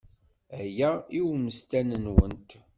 Aya 0.59 0.89
i 1.17 1.19
ummesten-nwent. 1.29 2.49